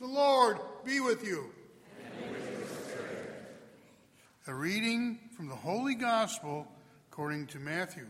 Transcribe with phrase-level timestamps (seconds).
[0.00, 1.50] The Lord be with you.
[4.46, 6.66] A reading from the Holy Gospel
[7.10, 8.06] according to Matthew.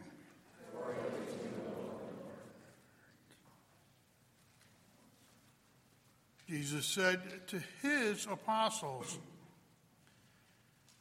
[6.48, 9.18] Jesus said to his apostles,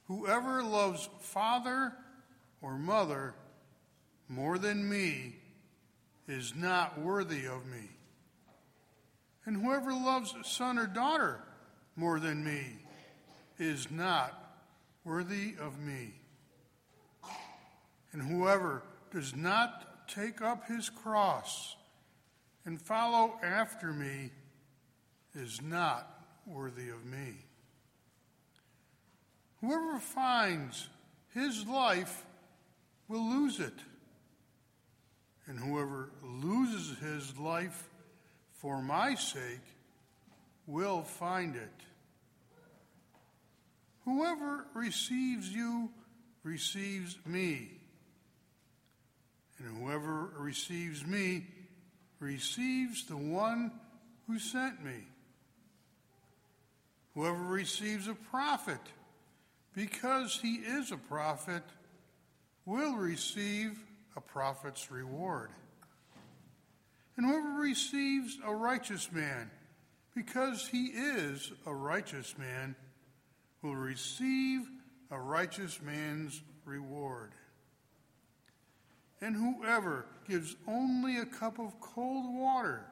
[0.08, 1.94] Whoever loves father
[2.64, 3.36] or mother
[4.28, 5.36] more than me
[6.28, 7.90] is not worthy of me.
[9.50, 11.40] And whoever loves son or daughter
[11.96, 12.66] more than me
[13.58, 14.62] is not
[15.04, 16.14] worthy of me.
[18.12, 21.76] And whoever does not take up his cross
[22.64, 24.30] and follow after me
[25.34, 26.08] is not
[26.46, 27.34] worthy of me.
[29.62, 30.90] Whoever finds
[31.34, 32.24] his life
[33.08, 33.80] will lose it,
[35.48, 37.89] and whoever loses his life
[38.62, 39.62] for my sake
[40.68, 41.72] will find it.
[44.06, 45.90] Whoever receives you
[46.44, 47.70] receives me,
[49.58, 51.46] and whoever receives me
[52.20, 53.72] receives the one
[54.28, 55.08] who sent me.
[57.16, 58.80] Whoever receives a prophet,
[59.74, 61.64] because he is a prophet,
[62.66, 63.80] will receive
[64.16, 65.50] a prophet's reward.
[67.20, 69.52] And whoever receives a righteous man,
[70.16, 72.78] because he is a righteous man,
[73.62, 74.62] will receive
[75.12, 77.34] a righteous man's reward.
[79.20, 82.86] And whoever gives only a cup of cold water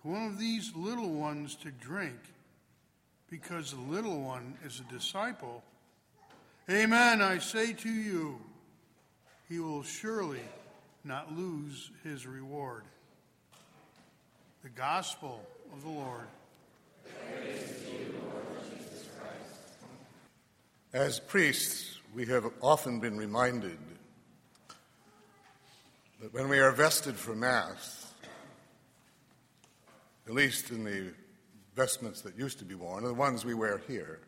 [0.00, 2.20] to one of these little ones to drink,
[3.28, 5.62] because the little one is a disciple,
[6.70, 8.38] Amen, I say to you,
[9.50, 10.40] he will surely
[11.04, 12.84] not lose his reward.
[14.64, 15.40] The Gospel
[15.72, 16.26] of the Lord.
[20.92, 23.78] As priests, we have often been reminded
[26.20, 28.12] that when we are vested for Mass,
[30.26, 31.12] at least in the
[31.76, 34.18] vestments that used to be worn, the ones we wear here,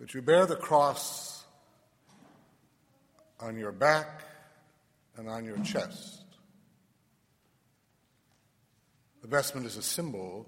[0.00, 1.44] that you bear the cross
[3.38, 4.24] on your back
[5.16, 6.19] and on your chest.
[9.22, 10.46] The vestment is a symbol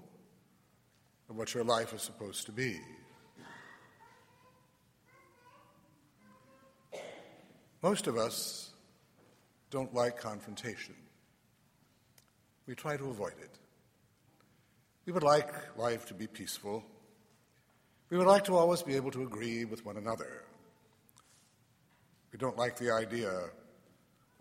[1.29, 2.79] of what your life is supposed to be.
[7.83, 8.71] Most of us
[9.69, 10.95] don't like confrontation.
[12.65, 13.59] We try to avoid it.
[15.05, 16.83] We would like life to be peaceful.
[18.09, 20.43] We would like to always be able to agree with one another.
[22.31, 23.31] We don't like the idea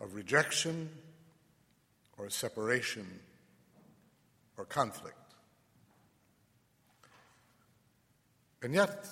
[0.00, 0.88] of rejection
[2.16, 3.06] or separation
[4.56, 5.16] or conflict.
[8.62, 9.08] And yet,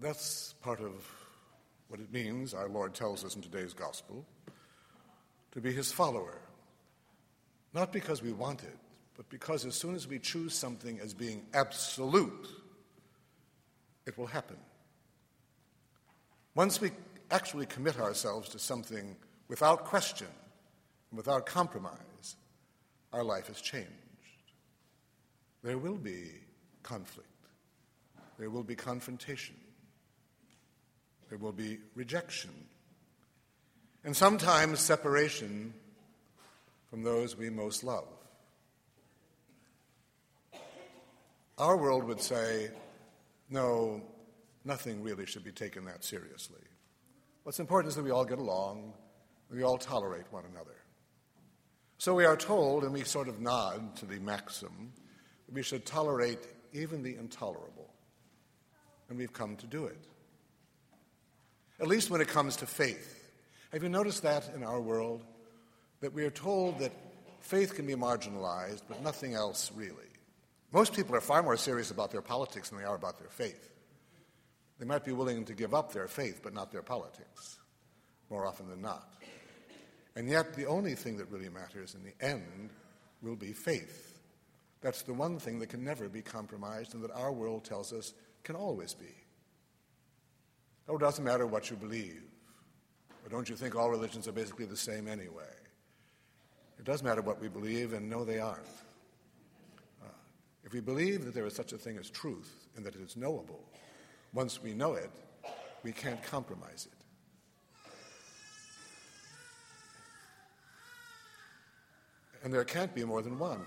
[0.00, 0.92] that's part of
[1.88, 4.24] what it means, our Lord tells us in today's gospel,
[5.52, 6.38] to be his follower.
[7.72, 8.76] Not because we want it,
[9.16, 12.48] but because as soon as we choose something as being absolute,
[14.06, 14.56] it will happen.
[16.54, 16.90] Once we
[17.30, 19.16] actually commit ourselves to something
[19.48, 20.26] without question
[21.10, 22.09] and without compromise,
[23.12, 23.88] our life has changed.
[25.62, 26.32] There will be
[26.82, 27.28] conflict,
[28.38, 29.56] there will be confrontation,
[31.28, 32.50] there will be rejection,
[34.04, 35.74] and sometimes separation
[36.88, 38.08] from those we most love.
[41.58, 42.70] Our world would say,
[43.50, 44.00] no,
[44.64, 46.62] nothing really should be taken that seriously.
[47.42, 48.94] What's important is that we all get along,
[49.50, 50.76] we all tolerate one another.
[52.00, 54.90] So we are told, and we sort of nod to the maxim,
[55.44, 56.38] that we should tolerate
[56.72, 57.92] even the intolerable.
[59.10, 59.98] And we've come to do it.
[61.78, 63.30] At least when it comes to faith.
[63.72, 65.24] Have you noticed that in our world?
[66.00, 66.92] That we are told that
[67.40, 70.08] faith can be marginalized, but nothing else really.
[70.72, 73.74] Most people are far more serious about their politics than they are about their faith.
[74.78, 77.58] They might be willing to give up their faith, but not their politics,
[78.30, 79.19] more often than not.
[80.20, 82.68] And yet, the only thing that really matters in the end
[83.22, 84.20] will be faith.
[84.82, 88.12] That's the one thing that can never be compromised and that our world tells us
[88.44, 89.14] can always be.
[90.90, 92.20] Oh, it doesn't matter what you believe.
[93.24, 95.54] Or don't you think all religions are basically the same anyway?
[96.78, 98.66] It does matter what we believe, and no, they aren't.
[100.04, 100.08] Uh,
[100.64, 103.16] if we believe that there is such a thing as truth and that it is
[103.16, 103.64] knowable,
[104.34, 105.10] once we know it,
[105.82, 106.99] we can't compromise it.
[112.42, 113.60] And there can't be more than one.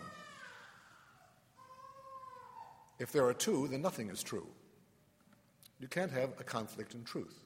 [2.99, 4.47] If there are two, then nothing is true.
[5.79, 7.37] You can't have a conflict in truth.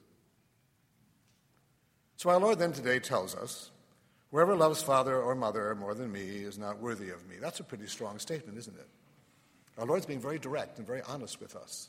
[2.16, 3.70] So our Lord then today tells us
[4.30, 7.36] whoever loves father or mother more than me is not worthy of me.
[7.40, 8.88] That's a pretty strong statement, isn't it?
[9.78, 11.88] Our Lord's being very direct and very honest with us.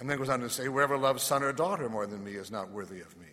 [0.00, 2.50] And then goes on to say, whoever loves son or daughter more than me is
[2.50, 3.28] not worthy of me.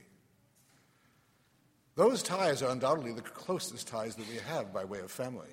[2.00, 5.52] Those ties are undoubtedly the closest ties that we have by way of family.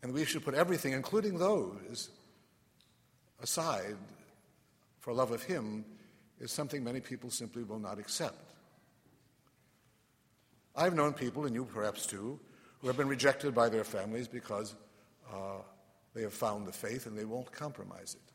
[0.00, 2.10] And we should put everything, including those,
[3.42, 3.96] aside
[5.00, 5.84] for love of Him
[6.38, 8.52] is something many people simply will not accept.
[10.76, 12.38] I've known people, and you perhaps too,
[12.80, 14.76] who have been rejected by their families because
[15.28, 15.56] uh,
[16.14, 18.32] they have found the faith and they won't compromise it.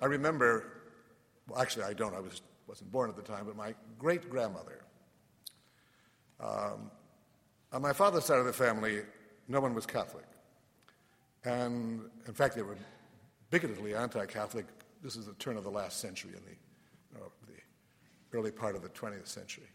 [0.00, 0.72] I remember,
[1.46, 4.84] well, actually, I don't, I was, wasn't born at the time, but my great grandmother.
[6.40, 6.90] Um,
[7.72, 9.00] on my father's side of the family,
[9.48, 10.26] no one was Catholic.
[11.44, 12.76] And in fact, they were
[13.50, 14.66] bigotedly anti Catholic.
[15.02, 18.82] This is the turn of the last century in the, uh, the early part of
[18.82, 19.68] the 20th century.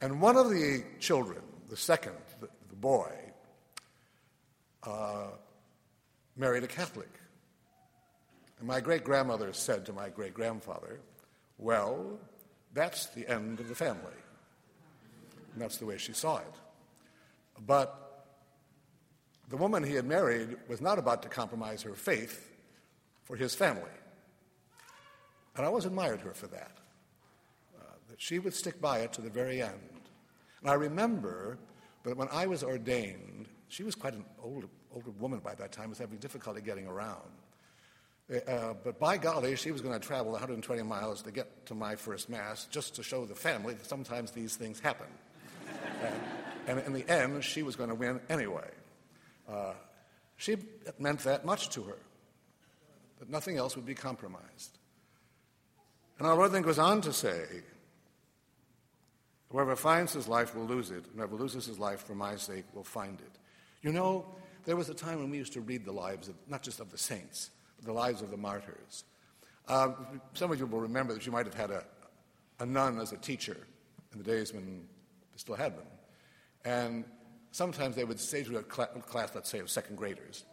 [0.00, 3.12] And one of the children, the second, the, the boy,
[4.82, 5.28] uh,
[6.36, 7.10] married a Catholic.
[8.58, 11.00] And my great grandmother said to my great grandfather,
[11.58, 12.18] Well,
[12.72, 14.12] that's the end of the family.
[15.52, 16.54] And that's the way she saw it.
[17.66, 18.24] But
[19.48, 22.50] the woman he had married was not about to compromise her faith
[23.24, 23.82] for his family.
[25.56, 26.80] And I always admired her for that
[28.10, 30.10] that she would stick by it to the very end.
[30.60, 31.58] And I remember
[32.02, 35.88] that when I was ordained, she was quite an old, older woman by that time,
[35.88, 37.30] was having difficulty getting around.
[38.46, 41.96] Uh, but by golly, she was going to travel 120 miles to get to my
[41.96, 45.06] first Mass just to show the family that sometimes these things happen.
[46.02, 48.68] And, and, in the end, she was going to win anyway.
[49.48, 49.72] Uh,
[50.36, 50.56] she
[50.98, 51.98] meant that much to her,
[53.18, 54.78] that nothing else would be compromised.
[56.18, 57.62] And our Lord then goes on to say,
[59.50, 62.64] Whoever finds his life will lose it, and whoever loses his life for my sake
[62.72, 63.38] will find it.
[63.82, 64.24] You know,
[64.64, 66.90] there was a time when we used to read the lives of, not just of
[66.90, 69.04] the saints, but the lives of the martyrs.
[69.66, 69.92] Uh,
[70.34, 71.84] some of you will remember that you might have had a,
[72.60, 73.56] a nun as a teacher
[74.12, 74.86] in the days when
[75.40, 75.86] still had them.
[76.64, 77.04] And
[77.50, 80.44] sometimes they would say to a cl- class, let's say, of second graders,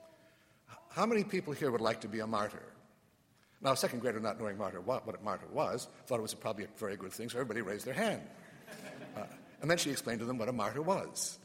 [0.89, 2.63] How many people here would like to be a martyr?
[3.61, 6.33] Now, a second grader, not knowing martyr, what, what a martyr was, thought it was
[6.33, 8.21] probably a very good thing, so everybody raised their hand.
[9.15, 9.23] Uh,
[9.61, 11.39] and then she explained to them what a martyr was.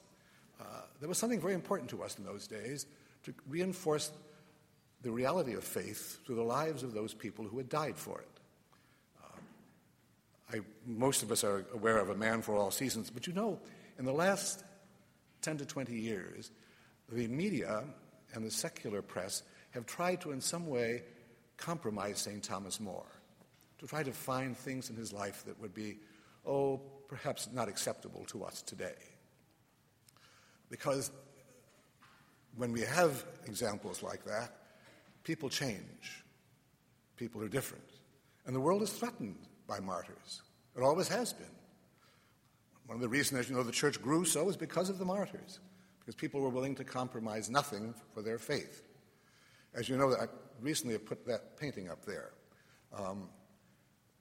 [0.61, 0.65] Uh,
[1.01, 2.87] there was something very important to us in those days
[3.25, 4.13] to reinforce
[5.01, 8.29] the reality of faith through the lives of those people who had died for it.
[10.53, 13.59] I, most of us are aware of a man for all seasons, but you know,
[13.99, 14.65] in the last
[15.43, 16.51] 10 to 20 years,
[17.11, 17.85] the media
[18.35, 21.03] and the secular press have tried to, in some way,
[21.57, 22.43] compromise St.
[22.43, 23.07] Thomas More,
[23.79, 25.99] to try to find things in his life that would be,
[26.47, 28.95] oh, perhaps not acceptable to us today.
[30.71, 31.11] Because
[32.57, 34.57] when we have examples like that,
[35.25, 36.25] people change.
[37.17, 37.85] People are different.
[38.47, 39.37] And the world is threatened
[39.73, 40.43] by martyrs.
[40.77, 41.47] It always has been.
[42.87, 45.05] One of the reasons, as you know, the church grew so is because of the
[45.05, 45.61] martyrs,
[46.01, 48.83] because people were willing to compromise nothing for their faith.
[49.75, 50.27] As you know, I
[50.61, 52.33] recently put that painting up there.
[52.97, 53.29] Um,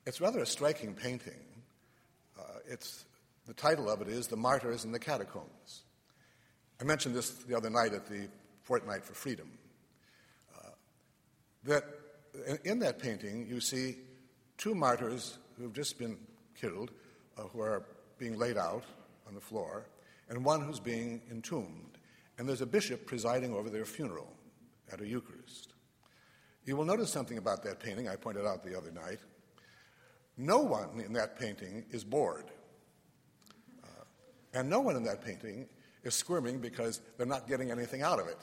[0.05, 1.51] it's rather a striking painting
[2.67, 3.05] it's,
[3.47, 5.83] the title of it is The Martyrs in the Catacombs.
[6.79, 8.27] I mentioned this the other night at the
[8.61, 9.49] Fortnight for Freedom.
[10.57, 10.69] Uh,
[11.65, 11.83] that
[12.63, 13.97] in that painting, you see
[14.57, 16.17] two martyrs who've just been
[16.59, 16.91] killed,
[17.37, 17.83] uh, who are
[18.17, 18.83] being laid out
[19.27, 19.85] on the floor,
[20.29, 21.97] and one who's being entombed.
[22.37, 24.33] And there's a bishop presiding over their funeral
[24.91, 25.73] at a Eucharist.
[26.65, 29.19] You will notice something about that painting I pointed out the other night.
[30.37, 32.45] No one in that painting is bored.
[33.83, 34.03] Uh,
[34.53, 35.67] and no one in that painting
[36.03, 38.37] is squirming because they're not getting anything out of it.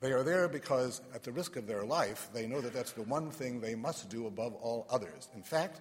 [0.00, 3.02] They are there because, at the risk of their life, they know that that's the
[3.02, 5.28] one thing they must do above all others.
[5.34, 5.80] In fact,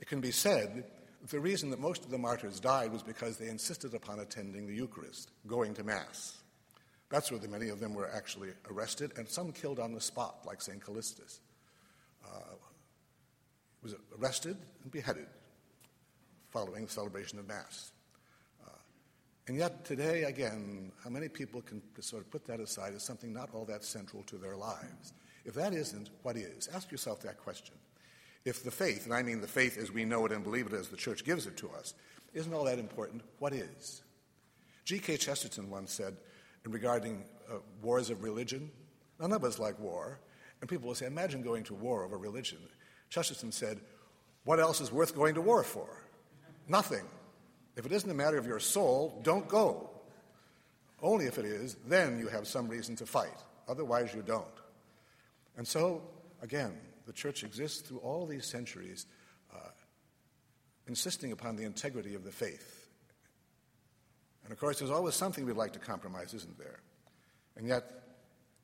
[0.00, 0.84] it can be said
[1.28, 4.74] the reason that most of the martyrs died was because they insisted upon attending the
[4.74, 6.38] Eucharist, going to Mass.
[7.10, 10.38] That's where the, many of them were actually arrested, and some killed on the spot,
[10.46, 10.80] like St.
[10.80, 11.40] Callistus.
[12.24, 12.54] Uh,
[13.82, 15.26] was arrested and beheaded
[16.50, 17.92] following the celebration of Mass.
[18.64, 18.70] Uh,
[19.48, 23.32] and yet, today, again, how many people can sort of put that aside as something
[23.32, 25.12] not all that central to their lives?
[25.44, 26.68] If that isn't, what is?
[26.68, 27.74] Ask yourself that question.
[28.44, 30.72] If the faith, and I mean the faith as we know it and believe it
[30.72, 31.94] as the church gives it to us,
[32.32, 34.02] isn't all that important, what is?
[34.84, 35.18] G.K.
[35.18, 36.16] Chesterton once said,
[36.64, 38.70] regarding uh, wars of religion,
[39.20, 40.18] None of us like war.
[40.60, 42.58] And people will say, imagine going to war over religion.
[43.10, 43.80] Chesterton said,
[44.44, 45.88] What else is worth going to war for?
[46.66, 47.04] Nothing.
[47.76, 49.90] If it isn't a matter of your soul, don't go.
[51.02, 53.36] Only if it is, then you have some reason to fight.
[53.68, 54.44] Otherwise, you don't.
[55.56, 56.02] And so,
[56.42, 56.76] again,
[57.06, 59.06] the church exists through all these centuries,
[59.54, 59.70] uh,
[60.86, 62.88] insisting upon the integrity of the faith.
[64.44, 66.80] And of course, there's always something we'd like to compromise, isn't there?
[67.56, 67.84] And yet,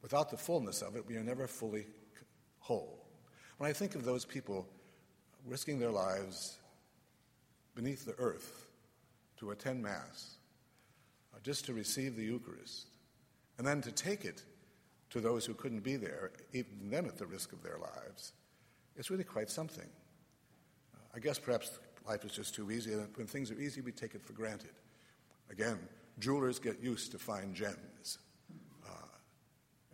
[0.03, 1.87] without the fullness of it, we are never fully
[2.59, 3.07] whole.
[3.59, 4.67] When I think of those people
[5.47, 6.59] risking their lives
[7.75, 8.67] beneath the earth
[9.39, 10.37] to attend Mass,
[11.35, 12.89] uh, just to receive the Eucharist,
[13.59, 14.43] and then to take it
[15.11, 18.33] to those who couldn't be there, even then at the risk of their lives,
[18.97, 19.89] it's really quite something.
[21.15, 24.15] I guess perhaps life is just too easy, and when things are easy, we take
[24.15, 24.73] it for granted.
[25.51, 25.79] Again,
[26.19, 28.19] jewelers get used to fine gems.
[28.87, 28.93] Uh,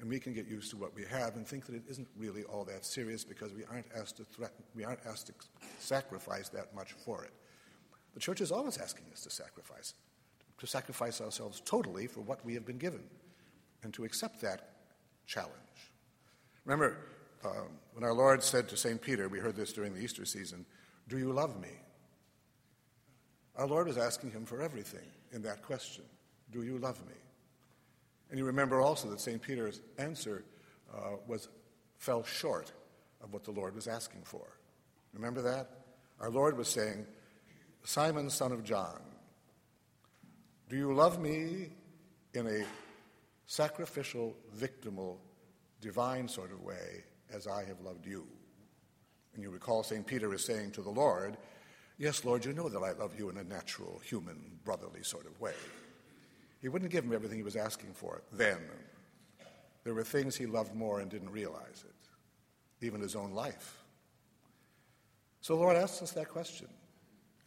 [0.00, 2.42] and we can get used to what we have and think that it isn't really
[2.44, 5.34] all that serious because we aren't asked to threaten, we aren't asked to
[5.78, 7.32] sacrifice that much for it.
[8.14, 9.94] The church is always asking us to sacrifice,
[10.58, 13.04] to sacrifice ourselves totally for what we have been given,
[13.82, 14.71] and to accept that
[15.32, 15.56] challenge.
[16.64, 16.98] Remember,
[17.44, 19.00] um, when our Lord said to St.
[19.00, 20.66] Peter, we heard this during the Easter season,
[21.08, 21.70] Do you love me?
[23.56, 26.04] Our Lord was asking him for everything in that question
[26.50, 27.14] Do you love me?
[28.30, 29.40] And you remember also that St.
[29.40, 30.44] Peter's answer
[30.94, 31.48] uh, was,
[31.98, 32.72] fell short
[33.22, 34.46] of what the Lord was asking for.
[35.14, 35.70] Remember that?
[36.20, 37.06] Our Lord was saying,
[37.84, 39.00] Simon, son of John,
[40.68, 41.70] do you love me
[42.32, 42.64] in a
[43.46, 45.16] sacrificial, victimal,
[45.80, 48.26] divine sort of way as I have loved you?
[49.34, 50.06] And you recall St.
[50.06, 51.36] Peter is saying to the Lord,
[51.98, 55.38] Yes, Lord, you know that I love you in a natural, human, brotherly sort of
[55.40, 55.54] way.
[56.60, 58.58] He wouldn't give him everything he was asking for then.
[59.84, 63.82] There were things he loved more and didn't realize it, even his own life.
[65.40, 66.68] So the Lord asks us that question,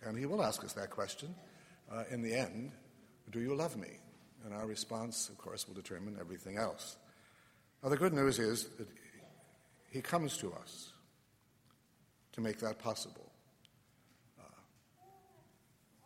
[0.04, 1.34] and he will ask us that question
[1.92, 2.72] uh, in the end
[3.32, 4.00] Do you love me?
[4.46, 6.98] And our response, of course, will determine everything else.
[7.82, 8.88] Now, the good news is that
[9.90, 10.92] he comes to us
[12.34, 13.32] to make that possible.
[14.40, 14.44] Uh,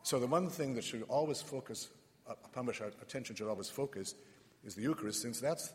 [0.04, 1.90] so, the one thing that should always focus,
[2.28, 4.16] upon which our attention should always focus,
[4.64, 5.74] is the Eucharist, since that's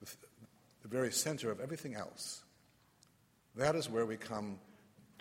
[0.00, 0.10] the,
[0.82, 2.44] the very center of everything else.
[3.56, 4.58] That is where we come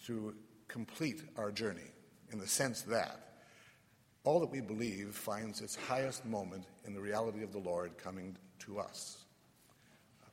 [0.05, 0.33] to
[0.69, 1.91] complete our journey,
[2.31, 3.19] in the sense that
[4.25, 8.35] all that we believe finds its highest moment in the reality of the Lord coming
[8.59, 9.25] to us.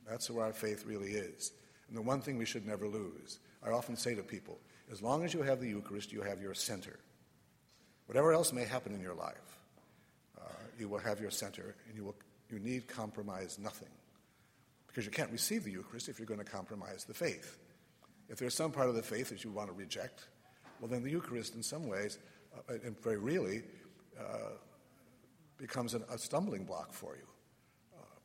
[0.09, 1.53] That's where our faith really is.
[1.87, 3.39] And the one thing we should never lose.
[3.65, 4.59] I often say to people,
[4.91, 6.99] as long as you have the Eucharist, you have your center.
[8.07, 9.59] Whatever else may happen in your life,
[10.37, 12.15] uh, you will have your center, and you, will,
[12.49, 13.89] you need compromise nothing.
[14.87, 17.59] Because you can't receive the Eucharist if you're going to compromise the faith.
[18.27, 20.27] If there's some part of the faith that you want to reject,
[20.81, 22.17] well, then the Eucharist, in some ways,
[22.69, 23.63] uh, and very really,
[24.19, 24.57] uh,
[25.57, 27.27] becomes an, a stumbling block for you.
[27.97, 28.19] Uh,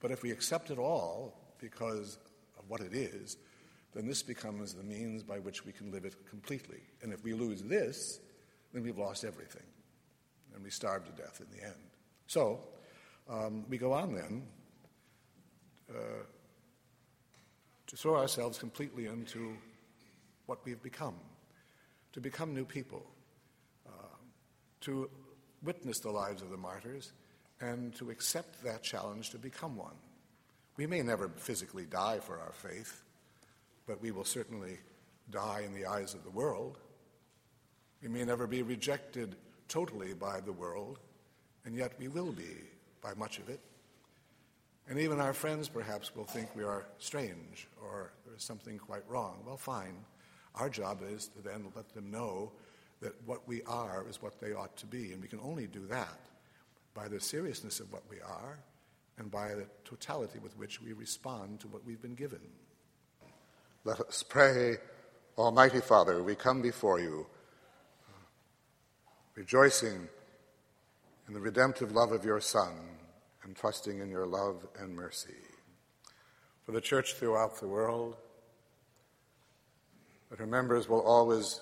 [0.00, 2.18] but if we accept it all because
[2.58, 3.36] of what it is,
[3.94, 6.80] then this becomes the means by which we can live it completely.
[7.02, 8.20] And if we lose this,
[8.72, 9.66] then we've lost everything.
[10.54, 11.76] And we starve to death in the end.
[12.26, 12.60] So,
[13.28, 14.42] um, we go on then
[15.90, 16.24] uh,
[17.86, 19.56] to throw ourselves completely into
[20.46, 21.14] what we've become,
[22.12, 23.06] to become new people,
[24.82, 25.10] to
[25.62, 27.12] witness the lives of the martyrs,
[27.60, 29.94] and to accept that challenge to become one.
[30.76, 33.02] We may never physically die for our faith,
[33.86, 34.78] but we will certainly
[35.30, 36.78] die in the eyes of the world
[38.02, 39.36] we may never be rejected
[39.68, 40.98] totally by the world,
[41.64, 42.56] and yet we will be
[43.00, 43.60] by much of it.
[44.88, 49.44] And even our friends perhaps will think we are strange or there's something quite wrong.
[49.46, 49.94] Well, fine.
[50.56, 52.50] Our job is to then let them know
[53.02, 55.12] that what we are is what they ought to be.
[55.12, 56.18] And we can only do that
[56.94, 58.58] by the seriousness of what we are
[59.18, 62.40] and by the totality with which we respond to what we've been given.
[63.84, 64.76] Let us pray.
[65.36, 67.26] Almighty Father, we come before you
[69.34, 70.08] rejoicing
[71.26, 72.74] in the redemptive love of your Son
[73.42, 75.34] and trusting in your love and mercy.
[76.64, 78.16] For the church throughout the world,
[80.30, 81.60] that her members will always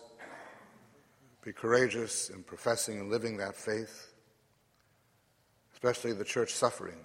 [1.42, 4.12] be courageous in professing and living that faith,
[5.72, 6.98] especially the church suffering,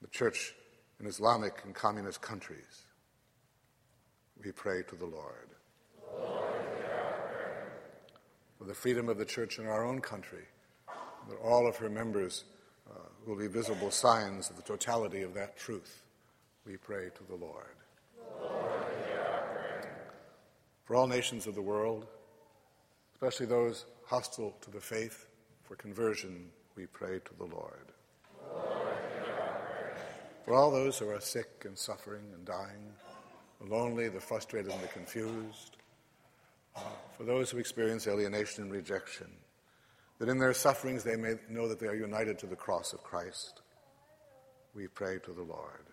[0.00, 0.54] the church
[1.00, 2.84] in Islamic and communist countries.
[4.42, 5.48] We pray to the Lord.
[6.18, 6.46] Lord
[8.58, 10.44] for the freedom of the church in our own country,
[11.28, 12.44] that all of her members
[12.90, 12.94] uh,
[13.26, 16.04] will be visible signs of the totality of that truth
[16.64, 17.76] we pray to the Lord.
[18.40, 18.66] Lord
[20.84, 22.06] for all nations of the world,
[23.16, 25.26] especially those hostile to the faith,
[25.64, 27.92] for conversion, we pray to the Lord.
[28.52, 28.76] Lord
[30.44, 32.92] for all those who are sick and suffering and dying,
[33.58, 35.78] the lonely, the frustrated, and the confused,
[37.16, 39.28] for those who experience alienation and rejection,
[40.18, 43.02] that in their sufferings they may know that they are united to the cross of
[43.02, 43.62] Christ,
[44.74, 45.86] we pray to the Lord.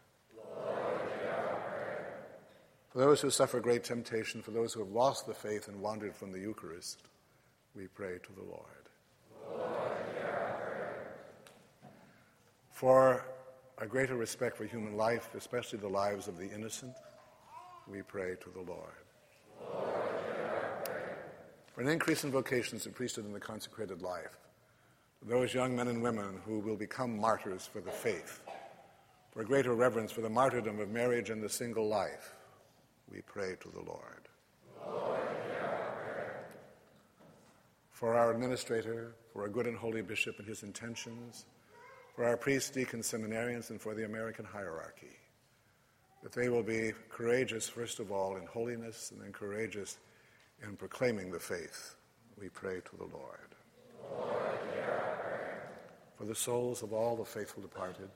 [2.90, 6.18] For those who suffer great temptation, for those who have lost the faith and wandered
[6.18, 7.00] from the Eucharist,
[7.76, 8.68] we pray to the Lord.
[9.58, 9.94] Lord
[12.72, 13.26] for
[13.78, 16.94] a greater respect for human life, especially the lives of the innocent,
[17.88, 18.92] we pray to the Lord.
[19.62, 19.94] Lord
[21.74, 24.38] for an increase in vocations to priesthood and the consecrated life,
[25.26, 28.42] those young men and women who will become martyrs for the faith,
[29.32, 32.36] for a greater reverence for the martyrdom of marriage and the single life,
[33.12, 33.88] we pray to the Lord.
[33.88, 34.33] Lord
[38.04, 41.46] for our administrator, for our good and holy bishop and his intentions,
[42.14, 45.16] for our priests, deacons, seminarians, and for the American hierarchy,
[46.22, 50.00] that they will be courageous, first of all, in holiness, and then courageous
[50.62, 51.96] in proclaiming the faith.
[52.38, 53.56] We pray to the Lord.
[54.12, 54.60] Lord
[56.18, 58.10] for the souls of all the faithful departed,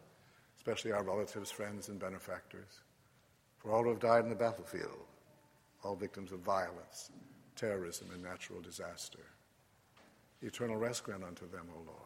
[0.57, 2.81] especially our relatives, friends, and benefactors
[3.57, 5.05] for all who have died in the battlefield,
[5.81, 7.09] all victims of violence,
[7.55, 9.23] terrorism, and natural disaster.
[10.41, 11.97] Eternal rest grant unto them, O Lord.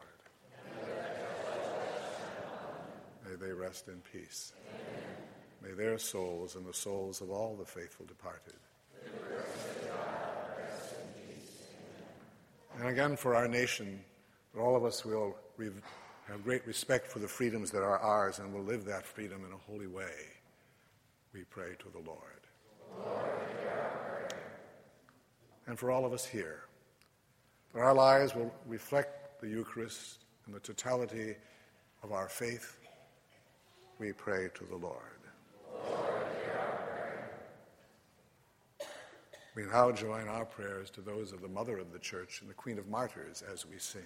[3.28, 4.52] May they rest in peace.
[5.62, 8.54] May their souls and the souls of all the faithful departed.
[12.78, 14.00] And again, for our nation,
[14.54, 15.36] that all of us will
[16.26, 19.52] have great respect for the freedoms that are ours and will live that freedom in
[19.52, 20.14] a holy way
[21.32, 22.18] we pray to the Lord.
[22.98, 23.32] Lord
[25.66, 26.64] and for all of us here,
[27.72, 31.34] that our lives will reflect the Eucharist and the totality
[32.02, 32.78] of our faith,
[33.98, 34.96] we pray to the Lord.
[35.88, 36.12] Lord
[39.54, 42.54] we now join our prayers to those of the Mother of the Church and the
[42.54, 44.02] Queen of Martyrs as we sing.